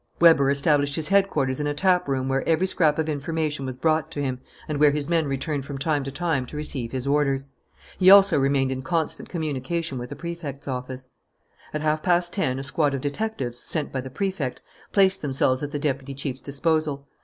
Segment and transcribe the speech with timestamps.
[0.19, 4.09] Weber established his headquarters in a tap room where every scrap of information was brought
[4.09, 7.49] to him and where his men returned from time to time to receive his orders.
[7.99, 11.09] He also remained in constant communication with the Prefect's office.
[11.71, 14.59] At half past ten a squad of detectives, sent by the Prefect,
[14.91, 17.07] placed themselves at the deputy chief's disposal.